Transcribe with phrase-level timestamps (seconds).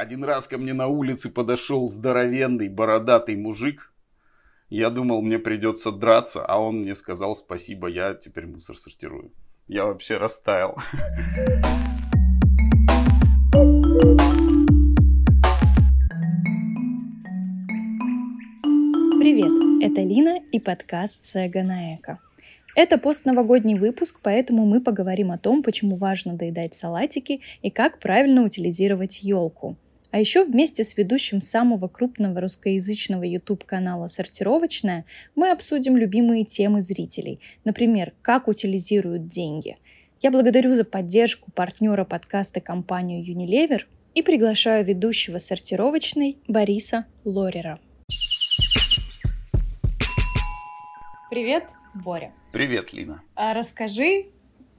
[0.00, 3.92] Один раз ко мне на улице подошел здоровенный бородатый мужик.
[4.70, 9.30] Я думал, мне придется драться, а он мне сказал спасибо, я теперь мусор сортирую.
[9.68, 10.78] Я вообще растаял.
[19.18, 22.18] Привет, это Лина и подкаст «Сега на эко».
[22.74, 28.44] Это постновогодний выпуск, поэтому мы поговорим о том, почему важно доедать салатики и как правильно
[28.44, 29.76] утилизировать елку.
[30.10, 35.04] А еще вместе с ведущим самого крупного русскоязычного YouTube-канала «Сортировочная»
[35.36, 37.38] мы обсудим любимые темы зрителей.
[37.64, 39.78] Например, как утилизируют деньги.
[40.20, 43.82] Я благодарю за поддержку партнера подкаста компанию Unilever
[44.14, 47.78] и приглашаю ведущего «Сортировочной» Бориса Лорера.
[51.30, 52.32] Привет, Боря.
[52.50, 53.22] Привет, Лина.
[53.36, 54.26] А расскажи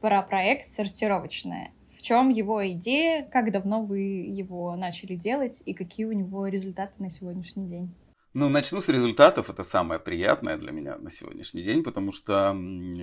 [0.02, 1.72] про проект «Сортировочная».
[2.02, 6.94] В чем его идея, как давно вы его начали делать и какие у него результаты
[6.98, 7.94] на сегодняшний день?
[8.34, 9.52] Ну, начну с результатов.
[9.52, 12.58] Это самое приятное для меня на сегодняшний день, потому что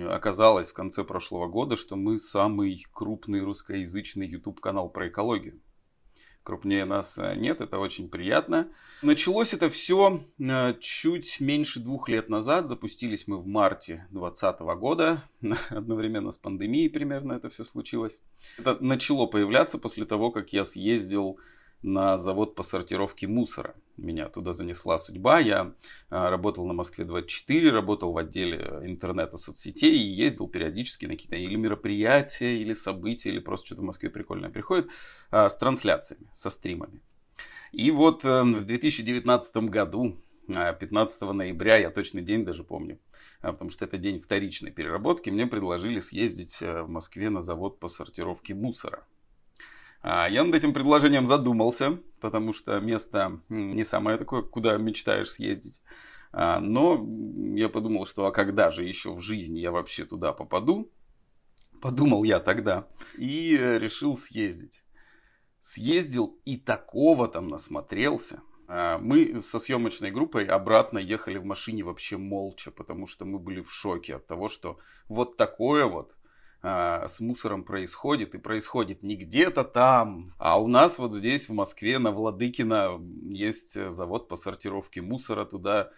[0.09, 5.61] оказалось в конце прошлого года, что мы самый крупный русскоязычный YouTube-канал про экологию.
[6.49, 8.69] Крупнее нас э, нет, это очень приятно.
[9.03, 12.67] Началось это все э, чуть меньше двух лет назад.
[12.67, 15.23] Запустились мы в марте 2020 года.
[15.69, 18.19] Одновременно с пандемией примерно это все случилось.
[18.57, 21.37] Это начало появляться после того, как я съездил
[21.81, 23.75] на завод по сортировке мусора.
[23.97, 25.39] Меня туда занесла судьба.
[25.39, 25.73] Я
[26.09, 31.55] а, работал на Москве-24, работал в отделе интернета, соцсетей и ездил периодически на какие-то или
[31.55, 34.89] мероприятия, или события, или просто что-то в Москве прикольное приходит
[35.31, 37.01] а, с трансляциями, со стримами.
[37.71, 42.99] И вот э, в 2019 году 15 а, ноября, я точный день даже помню,
[43.41, 47.87] потому что это день вторичной переработки, мне предложили съездить э, в Москве на завод по
[47.87, 49.05] сортировке мусора.
[50.01, 55.81] А, я над этим предложением задумался, потому что место не самое такое, куда мечтаешь съездить.
[56.31, 57.05] А, но
[57.55, 60.91] я подумал, что а когда же еще в жизни я вообще туда попаду?
[61.81, 62.87] Подумал я тогда.
[63.17, 64.83] И решил съездить.
[65.59, 68.41] Съездил и такого там насмотрелся.
[68.67, 73.61] А, мы со съемочной группой обратно ехали в машине вообще молча, потому что мы были
[73.61, 74.77] в шоке от того, что
[75.07, 76.15] вот такое вот
[76.61, 81.53] а, с мусором происходит, и происходит не где-то там, а у нас вот здесь в
[81.53, 82.99] Москве на Владыкино
[83.29, 85.91] есть завод по сортировке мусора, туда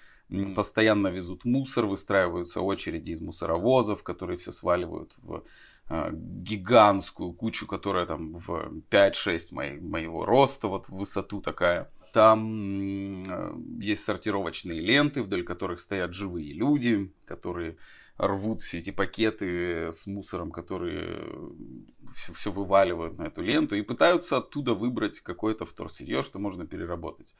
[0.55, 5.43] постоянно везут мусор, выстраиваются очереди из мусоровозов, которые все сваливают в
[5.89, 11.89] а, гигантскую кучу, которая там в 5-6 моей, моего роста, вот в высоту такая.
[12.13, 17.77] Там есть сортировочные ленты, вдоль которых стоят живые люди, которые
[18.21, 21.27] рвут все эти пакеты с мусором, которые
[22.15, 27.33] все, все вываливают на эту ленту и пытаются оттуда выбрать какое-то вторсырье, что можно переработать.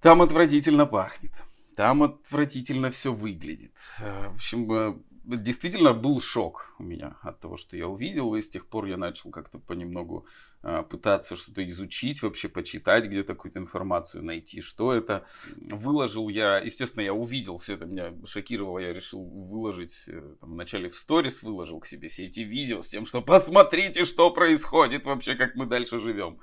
[0.00, 1.32] Там отвратительно пахнет.
[1.76, 3.76] Там отвратительно все выглядит.
[4.00, 8.48] В общем, э, действительно был шок у меня от того, что я увидел, и с
[8.48, 10.26] тех пор я начал как-то понемногу
[10.60, 15.26] пытаться что-то изучить, вообще почитать где-то какую-то информацию, найти, что это.
[15.56, 20.88] Выложил я, естественно, я увидел все это, меня шокировало, я решил выложить, э, там, вначале
[20.88, 25.36] в сторис выложил к себе все эти видео с тем, что посмотрите, что происходит вообще,
[25.36, 26.40] как мы дальше живем.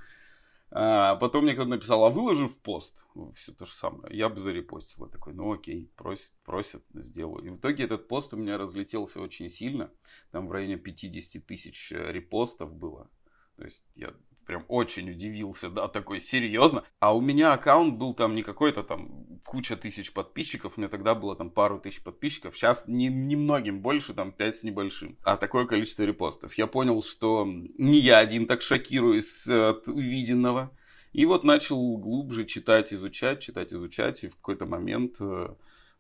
[0.72, 3.06] А потом мне кто-то написал, а выложи в пост.
[3.34, 4.14] Все то же самое.
[4.18, 5.06] Я бы зарепостил.
[5.06, 7.46] Я такой, ну окей, просят, просят, сделаю.
[7.46, 9.90] И в итоге этот пост у меня разлетелся очень сильно.
[10.32, 13.10] Там в районе 50 тысяч э, репостов было.
[13.58, 14.14] То есть я
[14.46, 16.84] прям очень удивился, да, такой серьезно.
[17.00, 21.36] А у меня аккаунт был там не какой-то там куча тысяч подписчиков, меня тогда было
[21.36, 26.04] там пару тысяч подписчиков, сейчас не, немногим больше, там 5 с небольшим, а такое количество
[26.04, 26.54] репостов.
[26.56, 30.72] Я понял, что не я один так шокируюсь от увиденного.
[31.14, 35.48] И вот начал глубже читать, изучать, читать, изучать, и в какой-то момент э,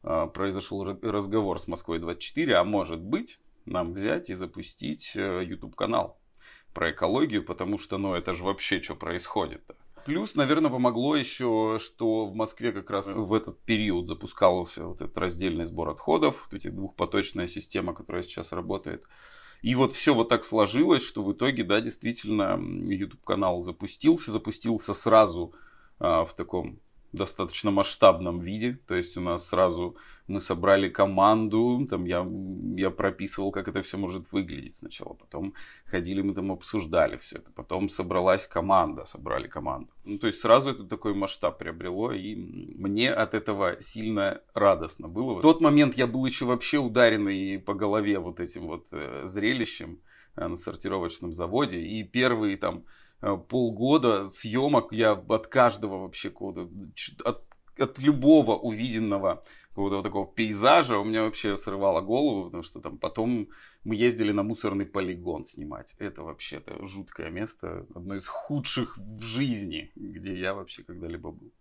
[0.04, 5.74] э, произошел разговор с Москвой 24, а может быть нам взять и запустить э, YouTube
[5.76, 6.20] канал
[6.76, 9.76] про экологию, потому что, ну, это же вообще что происходит-то.
[10.06, 15.18] Плюс, наверное, помогло еще, что в Москве как раз в этот период запускался вот этот
[15.18, 19.04] раздельный сбор отходов, вот эти двухпоточная система, которая сейчас работает.
[19.64, 24.94] И вот все вот так сложилось, что в итоге, да, действительно, YouTube канал запустился, запустился
[24.94, 25.56] сразу
[25.98, 26.80] а, в таком
[27.16, 28.80] достаточно масштабном виде.
[28.88, 29.98] То есть у нас сразу
[30.28, 32.26] мы собрали команду, там я,
[32.76, 35.14] я прописывал, как это все может выглядеть сначала.
[35.14, 35.54] Потом
[35.86, 37.52] ходили, мы там обсуждали все это.
[37.52, 39.90] Потом собралась команда, собрали команду.
[40.04, 45.40] Ну, то есть сразу это такой масштаб приобрело, и мне от этого сильно радостно было.
[45.40, 50.00] В тот момент я был еще вообще ударенный по голове вот этим вот э, зрелищем
[50.36, 51.80] э, на сортировочном заводе.
[51.82, 52.84] И первые там
[53.50, 56.70] полгода съемок я от каждого вообще кода,
[57.24, 57.44] от,
[57.78, 59.44] от любого увиденного
[59.76, 63.50] какого-то вот такого пейзажа у меня вообще срывало голову, потому что там потом
[63.84, 65.96] мы ездили на мусорный полигон снимать.
[66.00, 71.52] Это вообще-то жуткое место, одно из худших в жизни, где я вообще когда-либо был.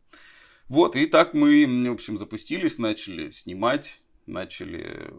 [0.68, 5.12] Вот, и так мы, в общем, запустились, начали снимать, начали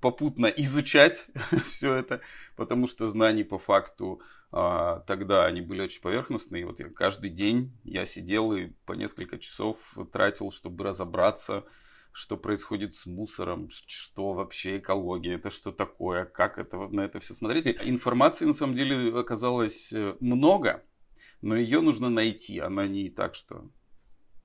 [0.00, 1.28] попутно изучать
[1.64, 2.20] все это,
[2.56, 6.66] потому что знаний по факту тогда они были очень поверхностные.
[6.66, 11.64] Вот я каждый день я сидел и по несколько часов тратил, чтобы разобраться,
[12.12, 17.34] что происходит с мусором, что вообще экология, это что такое, как это, на это все
[17.34, 17.68] смотреть.
[17.68, 20.84] Информации на самом деле оказалось э, много,
[21.40, 22.58] но ее нужно найти.
[22.58, 23.70] Она не так, что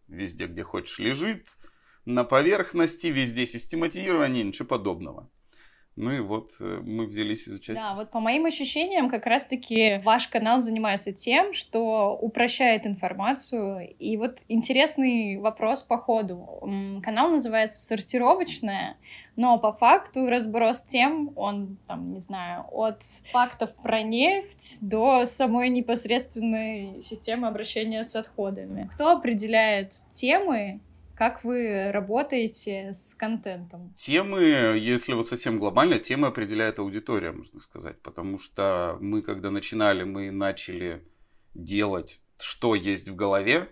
[0.08, 1.58] везде, где хочешь, лежит,
[2.06, 5.30] на поверхности, везде систематизирование, ничего подобного.
[5.96, 7.78] Ну и вот э, мы взялись изучать.
[7.78, 13.96] Да, вот по моим ощущениям, как раз-таки ваш канал занимается тем, что упрощает информацию.
[13.98, 17.00] И вот интересный вопрос по ходу.
[17.02, 18.98] Канал называется «Сортировочная»,
[19.38, 23.02] но по факту разброс тем, он, там, не знаю, от
[23.32, 28.90] фактов про нефть до самой непосредственной системы обращения с отходами.
[28.94, 30.82] Кто определяет темы
[31.16, 33.94] как вы работаете с контентом?
[33.96, 34.42] Темы,
[34.78, 38.02] если вот совсем глобально, темы определяет аудитория, можно сказать.
[38.02, 41.04] Потому что мы, когда начинали, мы начали
[41.54, 43.70] делать, что есть в голове.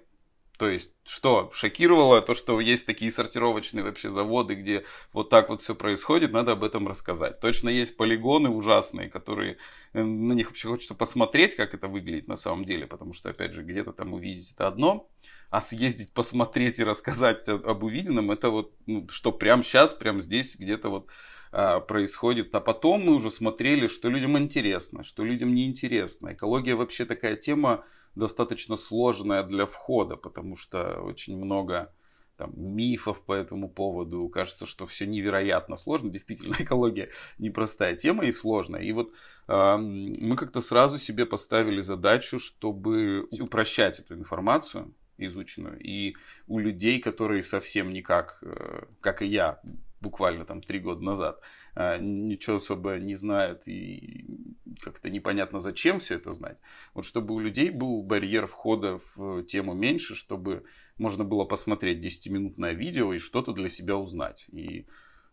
[0.57, 5.61] То есть, что шокировало, то, что есть такие сортировочные вообще заводы, где вот так вот
[5.61, 7.39] все происходит, надо об этом рассказать.
[7.39, 9.57] Точно есть полигоны ужасные, которые
[9.93, 13.53] э, на них вообще хочется посмотреть, как это выглядит на самом деле, потому что, опять
[13.53, 15.09] же, где-то там увидеть это одно,
[15.49, 20.55] а съездить, посмотреть и рассказать об увиденном, это вот, ну, что прямо сейчас, прямо здесь
[20.55, 21.07] где-то вот
[21.51, 22.53] а, происходит.
[22.55, 26.33] А потом мы уже смотрели, что людям интересно, что людям неинтересно.
[26.33, 27.85] Экология вообще такая тема
[28.15, 31.93] достаточно сложная для входа, потому что очень много
[32.37, 34.27] там, мифов по этому поводу.
[34.29, 36.09] Кажется, что все невероятно сложно.
[36.09, 38.81] Действительно, экология непростая тема и сложная.
[38.81, 39.13] И вот
[39.47, 45.79] э, мы как-то сразу себе поставили задачу, чтобы упрощать эту информацию изученную.
[45.79, 46.15] И
[46.47, 49.61] у людей, которые совсем никак, э, как и я,
[50.03, 51.39] буквально там три года назад,
[51.75, 54.25] э, ничего особо не знают и
[54.81, 56.59] как-то непонятно зачем все это знать.
[56.93, 60.65] Вот чтобы у людей был барьер входа в тему меньше, чтобы
[60.97, 64.45] можно было посмотреть 10-минутное видео и что-то для себя узнать.
[64.51, 64.85] И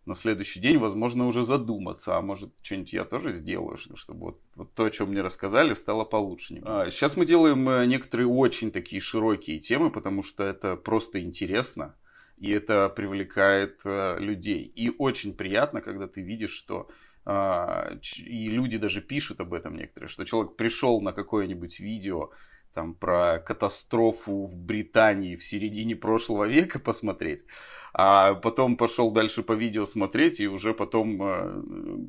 [0.06, 4.75] на следующий день, возможно, уже задуматься, а может, что-нибудь я тоже сделаю, чтобы вот, вот
[4.75, 6.61] то, о чем мне рассказали, стало получше.
[6.64, 11.96] А, сейчас мы делаем э, некоторые очень такие широкие темы, потому что это просто интересно,
[12.40, 14.64] и это привлекает э, людей.
[14.64, 16.88] И очень приятно, когда ты видишь, что
[17.26, 22.31] а, и люди даже пишут об этом некоторые, что человек пришел на какое-нибудь видео,
[22.75, 27.44] там про катастрофу в Британии в середине прошлого века посмотреть,
[27.93, 31.62] а потом пошел дальше по видео смотреть, и уже потом э,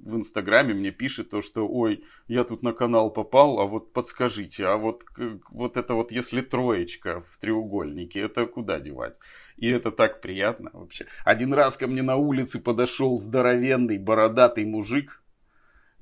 [0.03, 4.67] в Инстаграме мне пишет то, что ой, я тут на канал попал, а вот подскажите,
[4.67, 5.03] а вот,
[5.49, 9.19] вот это вот если троечка в треугольнике, это куда девать?
[9.57, 11.05] И это так приятно вообще.
[11.25, 15.20] Один раз ко мне на улице подошел здоровенный бородатый мужик,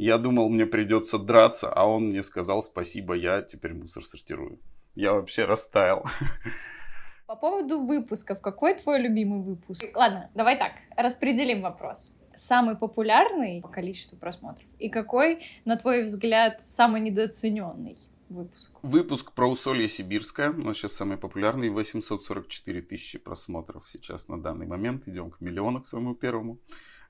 [0.06, 4.60] я думал, мне придется драться, а он мне сказал спасибо, я теперь мусор сортирую.
[4.96, 6.06] Я вообще растаял.
[7.28, 9.86] По поводу выпусков, какой твой любимый выпуск?
[9.94, 12.16] Ладно, давай так, распределим вопрос.
[12.36, 17.98] Самый популярный по количеству просмотров и какой, на твой взгляд, самый недооцененный?
[18.30, 18.72] выпуск?
[18.82, 20.52] Выпуск про усолье Сибирское.
[20.52, 21.70] Он сейчас самый популярный.
[21.70, 25.08] 844 тысячи просмотров сейчас на данный момент.
[25.08, 26.60] Идем к миллиону, к своему первому.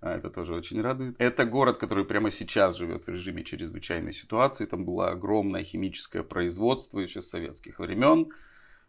[0.01, 1.15] А, это тоже очень радует.
[1.20, 4.65] Это город, который прямо сейчас живет в режиме чрезвычайной ситуации.
[4.65, 8.32] Там было огромное химическое производство еще с советских времен.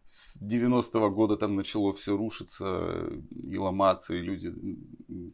[0.05, 4.52] С 90-го года там начало все рушиться и ломаться, и люди,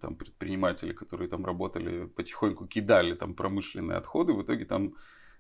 [0.01, 4.33] там предприниматели, которые там работали, потихоньку кидали там промышленные отходы.
[4.33, 4.95] В итоге там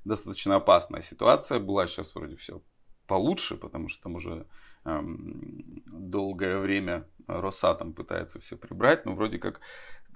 [0.05, 1.87] достаточно опасная ситуация была.
[1.87, 2.63] Сейчас вроде все
[3.07, 4.47] получше, потому что там уже
[4.85, 9.61] эм, долгое время Росатом пытается все прибрать, но вроде как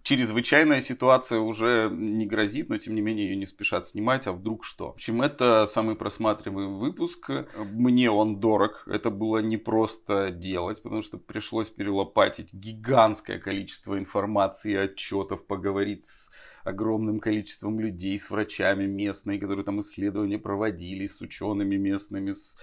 [0.02, 4.64] чрезвычайная ситуация уже не грозит, но тем не менее ее не спешат снимать, а вдруг
[4.64, 4.92] что.
[4.92, 7.30] В общем, это самый просматриваемый выпуск.
[7.56, 8.84] Мне он дорог.
[8.86, 16.30] Это было не просто делать, потому что пришлось перелопатить гигантское количество информации, отчетов, поговорить с
[16.64, 22.58] огромным количеством людей, с врачами местными, которые там исследования проводили, с учеными местными, с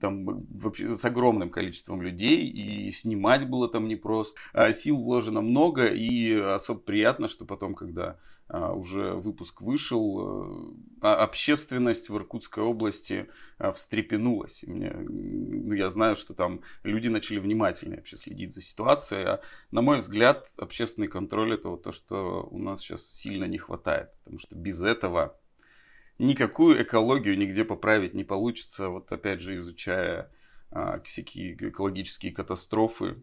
[0.00, 4.38] там вообще с огромным количеством людей, и снимать было там непросто.
[4.52, 8.18] А сил вложено много, и особо приятно, что потом, когда
[8.48, 13.28] а, уже выпуск вышел, э, общественность в Иркутской области
[13.58, 14.62] а, встрепенулась.
[14.64, 19.24] мне, ну, я знаю, что там люди начали внимательнее вообще следить за ситуацией.
[19.24, 19.40] А,
[19.72, 24.10] на мой взгляд, общественный контроль это вот то, что у нас сейчас сильно не хватает.
[24.18, 25.36] Потому что без этого
[26.18, 28.88] никакую экологию нигде поправить не получится.
[28.88, 30.30] Вот опять же, изучая
[30.70, 33.22] а, всякие экологические катастрофы.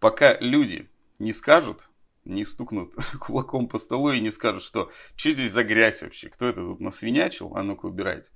[0.00, 1.88] Пока люди не скажут,
[2.24, 6.48] не стукнут кулаком по столу и не скажут, что что здесь за грязь вообще, кто
[6.48, 8.32] это тут насвинячил, а ну-ка убирайте.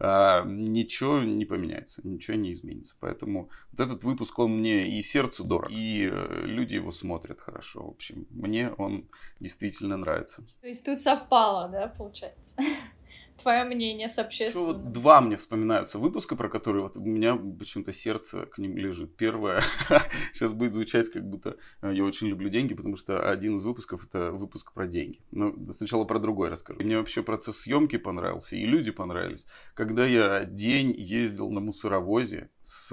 [0.00, 2.96] А, ничего не поменяется, ничего не изменится.
[2.98, 7.86] Поэтому вот этот выпуск, он мне и сердцу дорог, и э, люди его смотрят хорошо.
[7.86, 9.08] В общем, мне он
[9.38, 10.44] действительно нравится.
[10.60, 12.56] То есть тут совпало, да, получается?
[13.36, 14.66] твое мнение с общественным?
[14.66, 19.16] Вот два мне вспоминаются выпуска, про которые вот у меня почему-то сердце к ним лежит.
[19.16, 19.62] Первое,
[20.32, 24.06] сейчас будет звучать, как будто э, я очень люблю деньги, потому что один из выпусков
[24.06, 25.20] это выпуск про деньги.
[25.30, 26.80] Но сначала про другой расскажу.
[26.82, 29.46] Мне вообще процесс съемки понравился, и люди понравились.
[29.74, 32.92] Когда я день ездил на мусоровозе с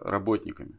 [0.00, 0.78] работниками.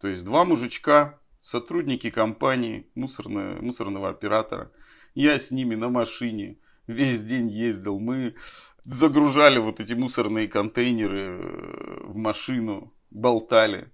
[0.00, 4.72] То есть два мужичка, сотрудники компании, мусорного, мусорного оператора.
[5.14, 7.98] Я с ними на машине весь день ездил.
[7.98, 8.34] Мы
[8.84, 13.90] загружали вот эти мусорные контейнеры э, в машину, болтали.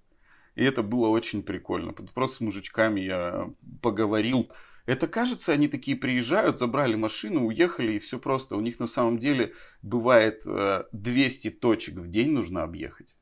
[0.55, 1.93] И это было очень прикольно.
[1.93, 3.49] Просто с мужичками я
[3.81, 4.51] поговорил.
[4.85, 8.55] Это кажется, они такие приезжают, забрали машину, уехали, и все просто.
[8.55, 10.43] У них на самом деле бывает
[10.91, 13.15] 200 э, точек в день нужно объехать.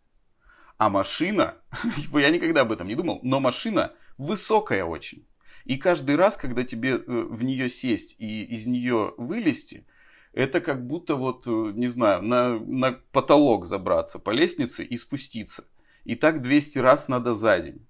[0.78, 1.58] А машина,
[2.14, 5.28] я никогда об этом не думал, но машина высокая очень.
[5.70, 9.86] И каждый раз, когда тебе э, в нее сесть и из нее вылезти,
[10.34, 15.66] это как будто вот, э, не знаю, на, на потолок забраться по лестнице и спуститься.
[16.06, 17.86] И так 200 раз надо за день.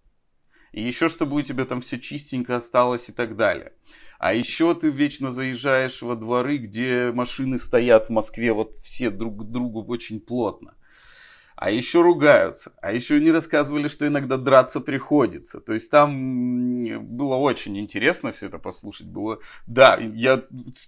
[0.74, 3.72] И еще, чтобы у тебя там все чистенько осталось и так далее.
[4.18, 9.40] А еще ты вечно заезжаешь во дворы, где машины стоят в Москве вот все друг
[9.40, 10.76] к другу очень плотно
[11.62, 15.60] а еще ругаются, а еще не рассказывали, что иногда драться приходится.
[15.60, 16.84] То есть там
[17.18, 19.08] было очень интересно все это послушать.
[19.08, 20.42] Было, да, я,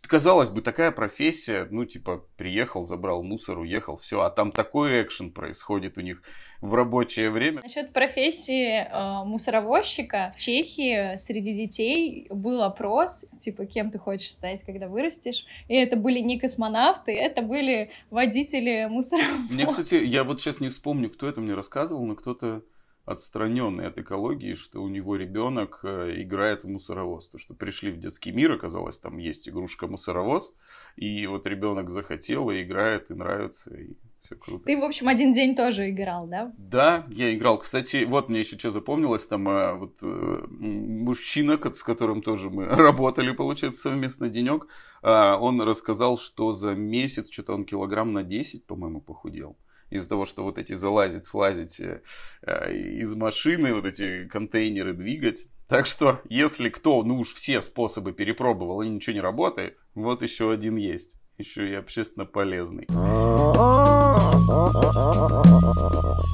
[0.08, 5.32] казалось бы, такая профессия, ну, типа, приехал, забрал мусор, уехал, все, а там такой экшен
[5.32, 6.24] происходит у них
[6.62, 7.62] в рабочее время.
[7.64, 14.64] Насчет профессии э, мусоровозчика в Чехии среди детей был опрос, типа, кем ты хочешь стать,
[14.64, 15.46] когда вырастешь.
[15.68, 19.52] И это были не космонавты, это были водители мусоровозов.
[19.52, 22.62] Мне, кстати, я вот сейчас не вспомню, кто это мне рассказывал, но кто-то
[23.06, 27.28] отстраненный от экологии, что у него ребенок э, играет в мусоровоз.
[27.30, 30.56] То, что пришли в детский мир, оказалось, там есть игрушка мусоровоз,
[30.96, 34.66] и вот ребенок захотел и играет, и нравится, и все круто.
[34.66, 36.54] Ты, в общем, один день тоже играл, да?
[36.58, 37.58] Да, я играл.
[37.58, 42.66] Кстати, вот мне еще что запомнилось, там а, вот э, мужчина, с которым тоже мы
[42.70, 44.68] работали, получается, совместно денек,
[45.02, 49.58] а, он рассказал, что за месяц что-то он килограмм на 10, по-моему, похудел
[49.92, 52.02] из-за того, что вот эти залазить, слазить э,
[52.42, 55.48] э, из машины, вот эти контейнеры двигать.
[55.68, 60.52] Так что, если кто, ну уж все способы перепробовал и ничего не работает, вот еще
[60.52, 61.21] один есть.
[61.42, 62.86] Еще и общественно полезный.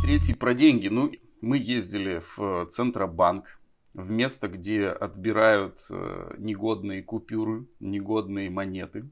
[0.03, 0.89] Третий про деньги.
[0.89, 3.61] Ну, мы ездили в Центробанк,
[3.93, 9.09] в место, где отбирают э, негодные купюры, негодные монеты,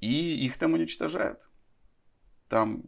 [0.00, 1.50] и их там уничтожают.
[2.48, 2.84] Там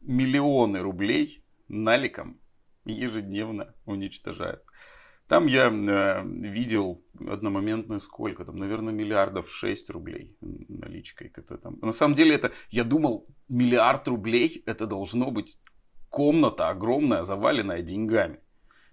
[0.00, 2.40] миллионы рублей наликом
[2.84, 4.64] ежедневно уничтожают.
[5.28, 11.32] Там я э, видел одномоментно сколько там, наверное, миллиардов шесть рублей наличкой.
[11.34, 11.78] Это там.
[11.80, 15.58] На самом деле это, я думал, миллиард рублей это должно быть
[16.10, 18.40] комната огромная, заваленная деньгами.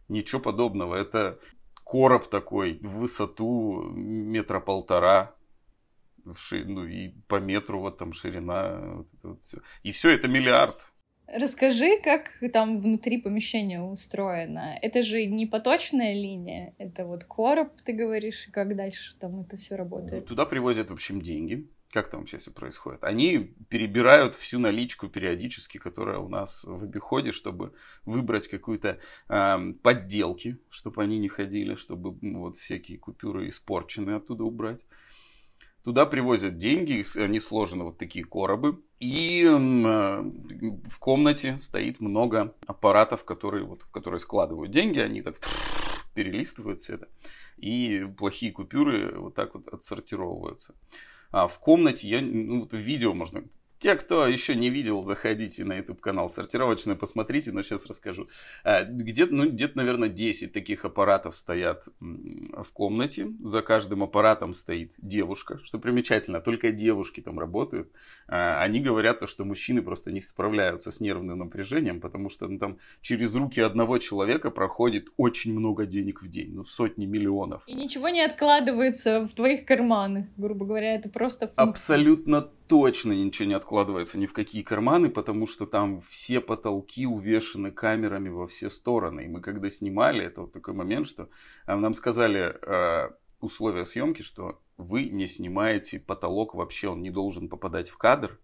[0.08, 0.96] Ничего подобного.
[0.96, 1.40] Это
[1.84, 5.36] короб такой в высоту метра полтора,
[6.24, 8.80] в ши, ну и по метру вот там ширина.
[8.96, 9.60] Вот это вот все.
[9.84, 10.91] И все это миллиард.
[11.34, 14.78] Расскажи, как там внутри помещения устроено.
[14.82, 19.56] Это же не поточная линия, это вот короб, ты говоришь, и как дальше там это
[19.56, 20.26] все работает?
[20.26, 21.70] Туда привозят, в общем, деньги.
[21.92, 23.04] Как там вообще все происходит?
[23.04, 27.74] Они перебирают всю наличку периодически, которая у нас в обиходе, чтобы
[28.06, 34.46] выбрать какую-то э, подделки, чтобы они не ходили, чтобы ну, вот всякие купюры испорченные оттуда
[34.46, 34.86] убрать.
[35.84, 38.84] Туда привозят деньги, они сложены вот такие коробы.
[39.00, 45.00] И э, в комнате стоит много аппаратов, которые, вот, в которые складывают деньги.
[45.00, 45.38] Они так
[46.14, 47.08] перелистывают все это.
[47.58, 50.76] И плохие купюры вот так вот отсортировываются.
[51.32, 53.44] А в комнате, я, ну, вот видео можно
[53.82, 58.30] те, кто еще не видел, заходите на YouTube канал сортировочный, посмотрите, но сейчас расскажу.
[58.64, 63.30] А, где-то, ну, где-то, наверное, 10 таких аппаратов стоят в комнате.
[63.44, 67.92] За каждым аппаратом стоит девушка, что примечательно, только девушки там работают.
[68.28, 72.60] А, они говорят, то, что мужчины просто не справляются с нервным напряжением, потому что ну,
[72.60, 77.64] там через руки одного человека проходит очень много денег в день, ну, сотни миллионов.
[77.66, 81.52] И ничего не откладывается в твоих карманах, грубо говоря, это просто.
[81.56, 87.70] Абсолютно точно ничего не откладывается ни в какие карманы, потому что там все потолки увешаны
[87.70, 89.26] камерами во все стороны.
[89.26, 91.28] И мы когда снимали, это вот такой момент, что
[91.68, 93.10] э, нам сказали э,
[93.42, 98.40] условия съемки, что вы не снимаете потолок вообще, он не должен попадать в кадр.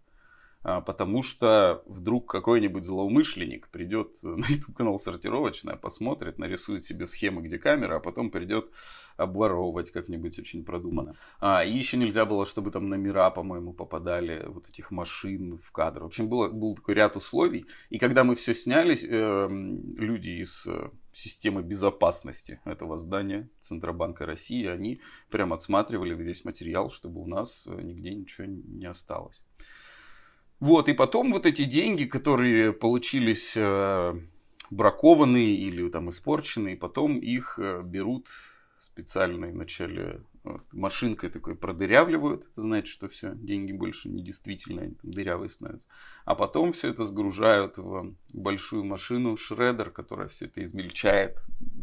[0.67, 7.41] А, потому что вдруг какой-нибудь злоумышленник придет на YouTube канал сортировочная, посмотрит, нарисует себе схемы,
[7.41, 8.69] где камера, а потом придет
[9.15, 11.15] обворовывать как-нибудь очень продуманно.
[11.39, 16.03] А, и еще нельзя было, чтобы там номера, по-моему, попадали вот этих машин в кадр.
[16.03, 17.65] В общем, было, был такой ряд условий.
[17.89, 19.47] И когда мы все снялись, э,
[19.97, 27.21] люди из э, системы безопасности этого здания Центробанка России, они прям отсматривали весь материал, чтобы
[27.21, 29.45] у нас э, нигде ничего не осталось.
[30.59, 34.19] Вот, и потом вот эти деньги, которые получились э,
[34.71, 38.27] бракованные или там испорченные, потом их э, берут
[38.79, 45.87] специальной вначале вот, машинкой такой продырявливают, значит, что все, деньги больше не действительно, дырявые становятся.
[46.25, 51.37] А потом все это сгружают в большую машину шредер, которая все это измельчает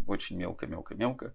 [0.06, 1.34] очень мелко-мелко-мелко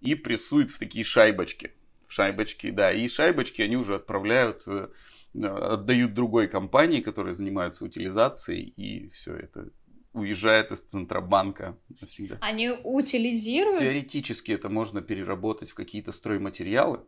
[0.00, 1.72] и прессует в такие шайбочки.
[2.12, 4.88] Шайбочки, да, и шайбочки они уже отправляют э,
[5.34, 9.70] отдают другой компании, которая занимается утилизацией, и все это
[10.12, 12.36] уезжает из Центробанка навсегда.
[12.42, 13.78] Они утилизируют?
[13.78, 17.00] Теоретически это можно переработать в какие-то стройматериалы,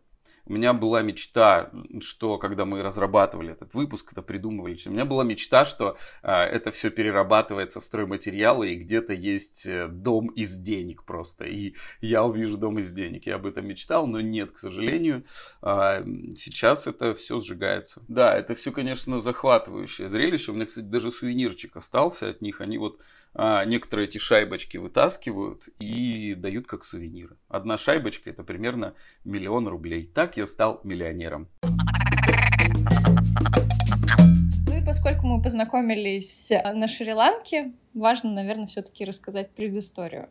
[0.46, 1.70] у меня была мечта,
[2.00, 6.70] что когда мы разрабатывали этот выпуск, это придумывали, у меня была мечта, что а, это
[6.70, 11.44] все перерабатывается в стройматериалы, и где-то есть э, дом из денег просто.
[11.44, 13.26] И я увижу дом из денег.
[13.26, 15.24] Я об этом мечтал, но нет, к сожалению.
[15.62, 16.02] А,
[16.36, 18.02] сейчас это все сжигается.
[18.08, 20.52] Да, это все, конечно, захватывающее зрелище.
[20.52, 22.60] У меня, кстати, даже сувенирчик остался от них.
[22.60, 23.00] Они вот
[23.35, 27.37] а, некоторые эти шайбочки вытаскивают и дают как сувениры.
[27.49, 28.94] Одна шайбочка это примерно
[29.25, 30.11] миллион рублей.
[30.14, 31.49] Так я стал миллионером.
[34.68, 40.29] Ну и поскольку мы познакомились э, на Шри-Ланке, важно, наверное, все-таки рассказать предысторию.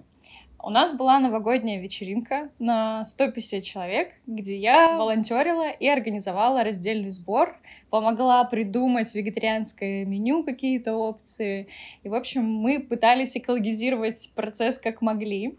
[0.65, 7.57] У нас была новогодняя вечеринка на 150 человек, где я волонтерила и организовала раздельный сбор,
[7.89, 11.67] помогла придумать вегетарианское меню, какие-то опции.
[12.03, 15.57] И, в общем, мы пытались экологизировать процесс как могли.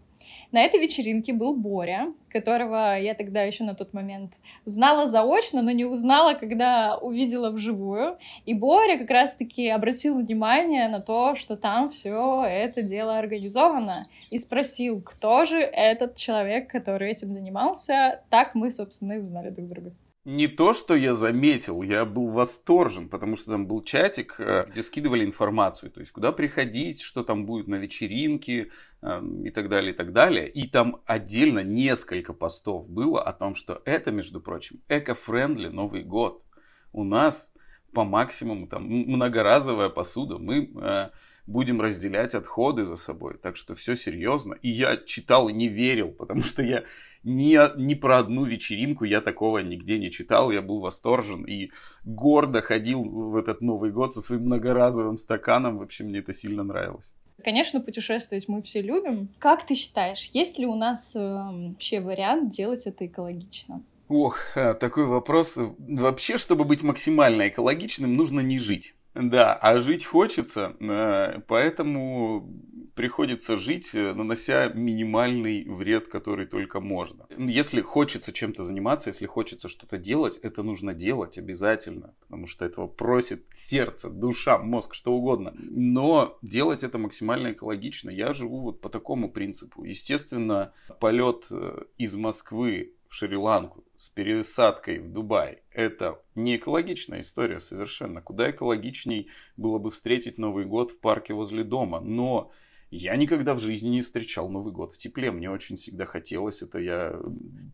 [0.55, 5.71] На этой вечеринке был Боря, которого я тогда еще на тот момент знала заочно, но
[5.71, 8.17] не узнала, когда увидела вживую.
[8.45, 14.37] И Боря как раз-таки обратил внимание на то, что там все это дело организовано, и
[14.37, 18.21] спросил, кто же этот человек, который этим занимался.
[18.29, 19.91] Так мы, собственно, и узнали друг друга
[20.25, 24.81] не то, что я заметил, я был восторжен, потому что там был чатик, э, где
[24.81, 28.71] скидывали информацию, то есть куда приходить, что там будет на вечеринке
[29.03, 30.49] эм, и так далее, и так далее.
[30.49, 36.43] И там отдельно несколько постов было о том, что это, между прочим, эко-френдли Новый год.
[36.91, 37.53] У нас
[37.93, 40.39] по максимуму там многоразовая посуда.
[40.39, 41.09] Мы э,
[41.45, 43.37] будем разделять отходы за собой.
[43.37, 44.55] Так что все серьезно.
[44.55, 46.83] И я читал и не верил, потому что я
[47.25, 50.51] ни, ни про одну вечеринку я такого нигде не читал.
[50.51, 51.71] Я был восторжен и
[52.05, 55.79] гордо ходил в этот Новый год со своим многоразовым стаканом.
[55.79, 57.15] Вообще мне это сильно нравилось.
[57.43, 59.29] Конечно, путешествовать мы все любим.
[59.39, 63.83] Как ты считаешь, есть ли у нас э, вообще вариант делать это экологично?
[64.07, 65.57] Ох, э, такой вопрос.
[65.57, 68.95] Вообще, чтобы быть максимально экологичным, нужно не жить.
[69.15, 72.53] Да, а жить хочется, э, поэтому
[72.95, 77.25] приходится жить, э, нанося минимальный вред, который только можно.
[77.37, 82.87] Если хочется чем-то заниматься, если хочется что-то делать, это нужно делать обязательно, потому что этого
[82.87, 85.53] просит сердце, душа, мозг, что угодно.
[85.57, 88.09] Но делать это максимально экологично.
[88.09, 89.83] Я живу вот по такому принципу.
[89.83, 95.63] Естественно, полет э, из Москвы Шри-Ланку с пересадкой в Дубай.
[95.71, 98.21] Это не экологичная история совершенно.
[98.21, 102.01] Куда экологичней было бы встретить Новый год в парке возле дома.
[102.01, 102.51] Но
[102.91, 105.31] я никогда в жизни не встречал Новый год в тепле.
[105.31, 106.79] Мне очень всегда хотелось это.
[106.79, 107.19] Я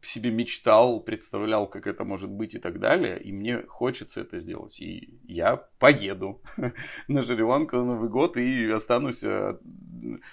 [0.04, 3.20] себе мечтал, представлял, как это может быть и так далее.
[3.20, 4.80] И мне хочется это сделать.
[4.80, 6.42] И я поеду
[7.08, 9.58] на Шри-Ланку на Новый год и останусь э,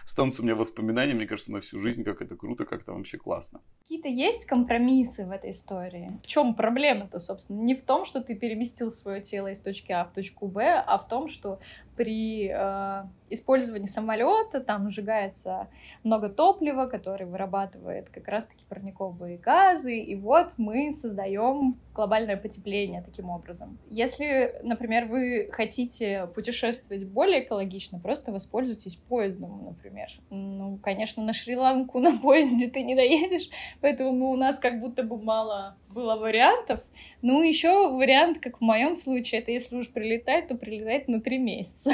[0.04, 3.18] останутся у меня воспоминания, мне кажется, на всю жизнь, как это круто, как это вообще
[3.18, 3.60] классно.
[3.82, 6.18] Какие-то есть компромиссы в этой истории?
[6.22, 7.60] В чем проблема-то, собственно?
[7.60, 10.98] Не в том, что ты переместил свое тело из точки А в точку Б, а
[10.98, 11.60] в том, что
[11.98, 15.66] при э, использовании самолета там сжигается
[16.04, 23.30] много топлива, которое вырабатывает как раз-таки парниковые газы, и вот мы создаем глобальное потепление таким
[23.30, 23.78] образом.
[23.90, 30.08] Если, например, вы хотите путешествовать более экологично, просто воспользуйтесь поездом, например.
[30.30, 33.48] Ну, конечно, на Шри-Ланку на поезде ты не доедешь,
[33.80, 36.80] поэтому у нас как будто бы мало было вариантов.
[37.20, 41.38] Ну, еще вариант, как в моем случае, это если уж прилетать, то прилетать на три
[41.38, 41.90] месяца.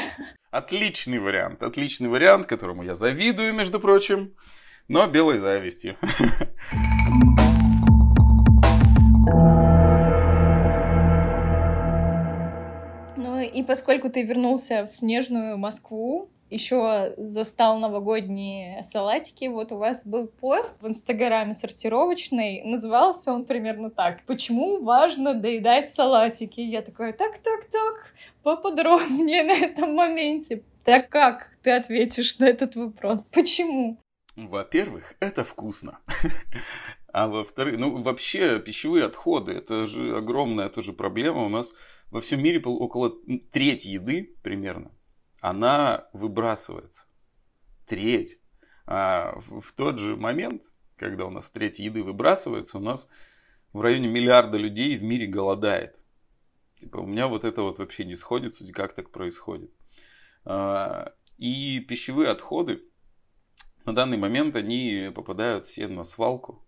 [0.51, 4.35] Отличный вариант, отличный вариант, которому я завидую, между прочим,
[4.87, 5.97] но белой завистью.
[13.17, 19.47] Ну и поскольку ты вернулся в снежную Москву, еще застал новогодние салатики.
[19.47, 22.63] Вот у вас был пост в Инстаграме сортировочный.
[22.65, 24.25] Назывался он примерно так.
[24.25, 26.61] Почему важно доедать салатики?
[26.61, 30.63] Я такая, так, так, так, поподробнее на этом моменте.
[30.85, 33.27] Так как ты ответишь на этот вопрос?
[33.33, 33.99] Почему?
[34.37, 35.99] Во-первых, это вкусно.
[37.17, 41.45] А во-вторых, ну вообще пищевые отходы, это же огромная тоже проблема.
[41.45, 41.73] У нас
[42.11, 43.13] во всем мире около
[43.53, 44.91] трети еды примерно
[45.45, 47.05] она выбрасывается.
[47.87, 48.41] Треть.
[48.87, 50.63] А в, тот же момент,
[50.97, 53.11] когда у нас треть еды выбрасывается, у нас
[53.75, 56.03] в районе миллиарда людей в мире голодает.
[56.79, 59.71] Типа у меня вот это вот вообще не сходится, как так происходит.
[60.47, 62.83] А, и пищевые отходы
[63.85, 66.65] на данный момент они попадают все на свалку.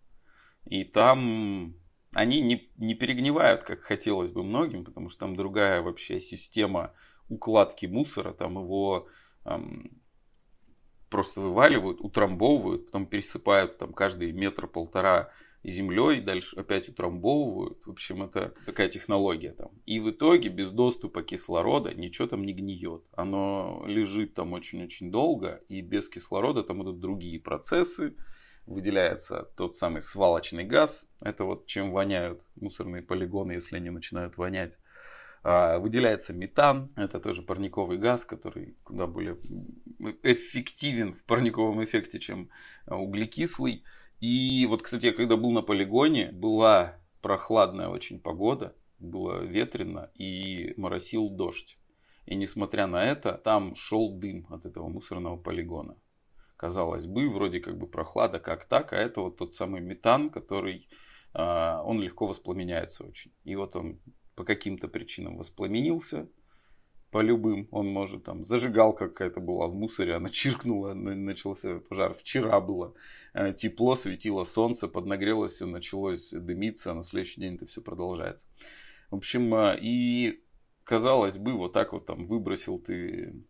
[0.67, 1.75] И там
[2.13, 6.93] они не, не перегнивают, как хотелось бы многим, потому что там другая вообще система
[7.29, 9.09] укладки мусора, там его
[9.45, 10.01] эм,
[11.11, 15.31] просто вываливают, утрамбовывают, потом пересыпают там каждый метр-полтора
[15.67, 17.85] землей, дальше опять утрамбовывают.
[17.87, 19.71] В общем, это такая технология там.
[19.85, 23.05] И в итоге без доступа кислорода ничего там не гниет.
[23.13, 28.15] Оно лежит там очень-очень долго, и без кислорода там идут другие процессы.
[28.67, 31.09] Выделяется тот самый свалочный газ.
[31.21, 34.79] Это вот чем воняют мусорные полигоны, если они начинают вонять.
[35.49, 39.39] А, выделяется метан, это тоже парниковый газ, который куда более
[40.25, 42.51] эффективен в парниковом эффекте, чем
[42.85, 43.85] а, углекислый.
[44.19, 50.75] И вот, кстати, я когда был на полигоне, была прохладная очень погода, было ветрено и
[50.77, 51.79] моросил дождь.
[52.25, 55.97] И несмотря на это, там шел дым от этого мусорного полигона.
[56.57, 60.89] Казалось бы, вроде как бы прохлада как так, а это вот тот самый метан, который
[61.35, 63.31] а, он легко воспламеняется очень.
[63.45, 64.01] И вот он
[64.37, 66.29] по каким-то причинам воспламенился,
[67.11, 72.13] по любым, он может там, зажигалка какая-то была в мусоре, она чиркнула, начался пожар.
[72.13, 72.95] Вчера было
[73.33, 78.45] э, тепло, светило солнце, поднагрелось, все началось дымиться, а на следующий день это все продолжается.
[79.11, 80.45] В общем, э, и
[80.85, 83.43] казалось бы, вот так вот там выбросил ты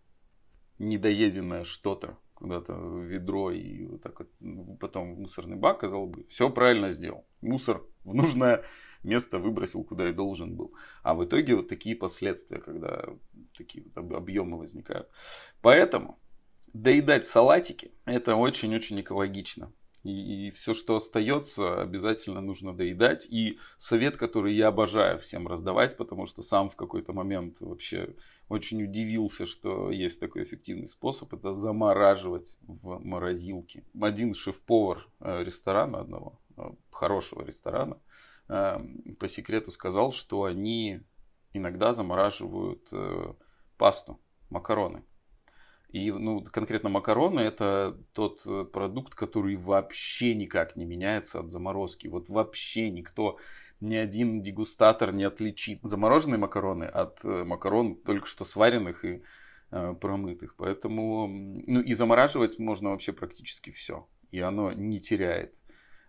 [0.79, 4.31] недоеденное что-то куда-то в ведро и вот так вот
[4.79, 7.27] потом в мусорный бак, казалось бы, все правильно сделал.
[7.41, 8.63] Мусор в нужное
[9.03, 10.75] место выбросил, куда и должен был.
[11.03, 13.05] А в итоге вот такие последствия, когда
[13.57, 15.09] такие вот объемы возникают.
[15.63, 16.19] Поэтому
[16.73, 19.73] доедать салатики это очень-очень экологично.
[20.07, 23.27] И, и все, что остается, обязательно нужно доедать.
[23.29, 28.15] И совет, который я обожаю всем раздавать, потому что сам в какой-то момент вообще
[28.49, 33.85] очень удивился, что есть такой эффективный способ, это замораживать в морозилке.
[34.01, 37.99] Один шеф-повар э, ресторана одного, э, хорошего ресторана,
[38.49, 41.01] по секрету сказал, что они
[41.57, 43.33] иногда замораживают э,
[43.77, 45.03] пасту, макароны.
[45.91, 52.09] И ну, конкретно макароны это тот э, продукт, который вообще никак не меняется от заморозки.
[52.09, 53.39] Вот вообще никто,
[53.81, 59.23] ни один дегустатор не отличит замороженные макароны от э, макарон только что сваренных и
[60.01, 60.55] промытых.
[60.57, 64.07] Поэтому, ну и замораживать можно вообще практически все.
[64.31, 65.57] И оно не теряет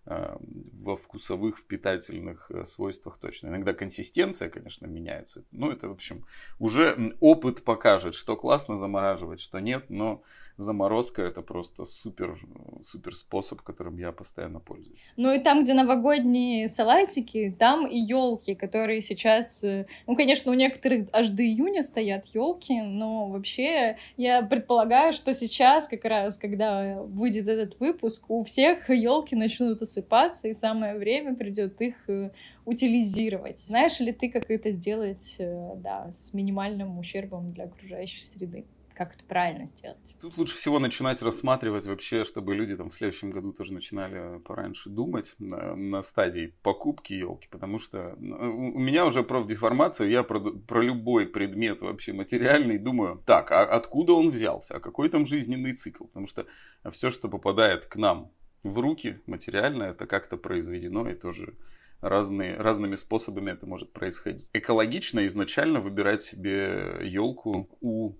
[0.08, 3.48] во вкусовых, впитательных э, свойствах точно.
[3.48, 5.44] Иногда консистенция, конечно, меняется.
[5.52, 6.26] Ну, это, в общем,
[6.60, 10.24] уже опыт покажет, что классно замораживать, что нет, но
[10.58, 12.38] заморозка это просто супер,
[12.82, 15.00] супер способ, которым я постоянно пользуюсь.
[15.16, 20.56] Ну и там, где новогодние салатики, там и елки, которые сейчас, э, ну, конечно, у
[20.56, 27.02] некоторых аж до июня стоят елки, но вообще я предполагаю, что сейчас как раз, когда
[27.04, 32.32] выйдет этот выпуск, у всех елки начнут осыпаться, и самое время придет их э,
[32.66, 33.60] утилизировать.
[33.60, 38.66] Знаешь ли ты, как это сделать, э, да, с минимальным ущербом для окружающей среды?
[38.98, 40.16] Как это правильно сделать.
[40.20, 44.90] Тут лучше всего начинать рассматривать вообще, чтобы люди там в следующем году тоже начинали пораньше
[44.90, 50.40] думать на, на стадии покупки елки, потому что ну, у меня уже профдеформация, я про,
[50.40, 55.74] про любой предмет вообще материальный думаю, так, а откуда он взялся, а какой там жизненный
[55.74, 56.48] цикл, потому что
[56.90, 58.32] все, что попадает к нам
[58.64, 61.54] в руки материально, это как-то произведено и тоже
[62.02, 64.50] разные, разными способами это может происходить.
[64.54, 68.16] Экологично изначально выбирать себе елку у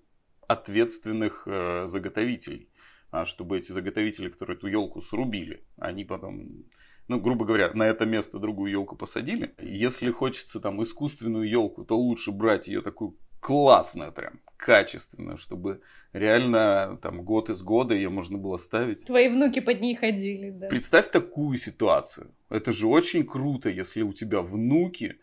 [0.48, 2.68] ответственных э, заготовителей,
[3.10, 6.64] а чтобы эти заготовители, которые эту елку срубили, они потом,
[7.06, 9.54] ну, грубо говоря, на это место другую елку посадили.
[9.60, 15.80] Если хочется там искусственную елку, то лучше брать ее такую классную прям, качественную, чтобы
[16.12, 19.04] реально там год из года ее можно было ставить.
[19.04, 20.68] Твои внуки под ней ходили, да.
[20.68, 22.34] Представь такую ситуацию.
[22.48, 25.18] Это же очень круто, если у тебя внуки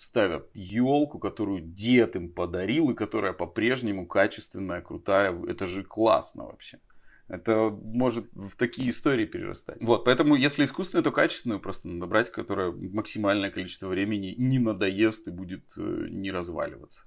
[0.00, 5.36] ставят елку, которую дед им подарил, и которая по-прежнему качественная, крутая.
[5.46, 6.78] Это же классно вообще.
[7.28, 9.82] Это может в такие истории перерастать.
[9.82, 15.28] Вот, поэтому если искусственную, то качественную просто надо брать, которая максимальное количество времени не надоест
[15.28, 17.02] и будет э, не разваливаться.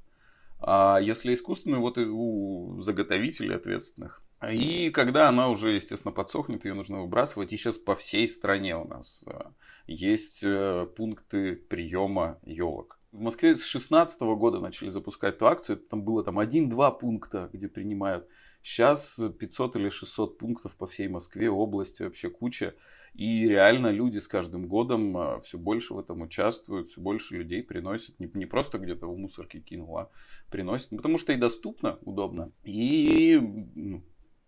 [0.60, 4.22] А если искусственную, вот и у заготовителей ответственных.
[4.52, 7.54] И когда она уже, естественно, подсохнет, ее нужно выбрасывать.
[7.54, 9.40] И сейчас по всей стране у нас э,
[9.88, 13.00] есть э, пункты приема елок.
[13.12, 15.78] В Москве с 2016 года начали запускать эту акцию.
[15.78, 18.28] Там было там один-два пункта, где принимают.
[18.64, 22.76] Сейчас 500 или 600 пунктов по всей Москве, области, вообще куча.
[23.14, 27.62] И реально люди с каждым годом э, все больше в этом участвуют, все больше людей
[27.62, 28.20] приносят.
[28.20, 30.10] Не, не просто где-то в мусорке кинул, а
[30.50, 30.92] приносят.
[30.92, 32.52] Ну, потому что и доступно, удобно.
[32.64, 33.38] И
[33.76, 34.04] ну,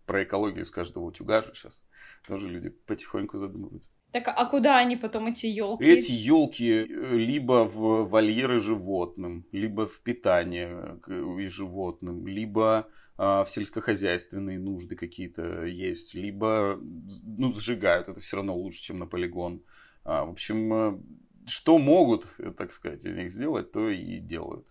[0.06, 1.84] про экологию с каждого утюга же сейчас
[2.26, 3.90] тоже люди потихоньку задумываются.
[4.12, 5.84] Так а куда они потом эти елки?
[5.84, 6.84] Эти елки э,
[7.16, 10.98] либо в вольеры животным, либо в питание
[11.38, 12.88] и животным, либо
[13.18, 16.78] а, в сельскохозяйственные нужды какие-то есть, либо
[17.24, 19.62] ну, сжигают, это все равно лучше, чем на полигон.
[20.04, 21.00] А, в общем, э,
[21.46, 24.68] что могут, э, так сказать, из них сделать, то и делают.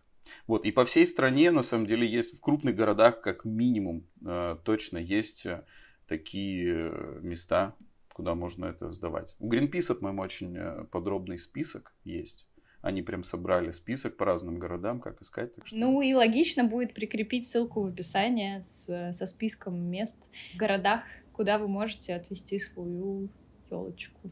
[0.48, 4.08] Вот, и по всей стране, на самом деле, есть в крупных городах, как минимум,
[4.64, 5.48] точно есть
[6.08, 7.76] такие места,
[8.16, 9.36] куда можно это сдавать.
[9.40, 12.48] У Greenpeace, по-моему, очень э, подробный список есть.
[12.82, 15.54] Они прям собрали список по разным городам, как искать.
[15.54, 15.76] Так что...
[15.76, 20.16] Ну и логично будет прикрепить ссылку в описании с, со списком мест
[20.54, 21.02] в городах,
[21.34, 23.28] куда вы можете отвезти свою
[23.70, 24.32] елочку.